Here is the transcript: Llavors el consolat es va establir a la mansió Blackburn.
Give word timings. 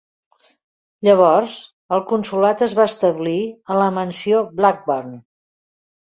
Llavors 1.07 1.57
el 1.97 2.01
consolat 2.13 2.65
es 2.69 2.73
va 2.81 2.87
establir 2.93 3.35
a 3.75 3.79
la 3.83 3.91
mansió 4.01 4.43
Blackburn. 4.63 5.15